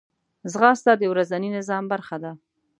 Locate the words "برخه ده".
1.91-2.31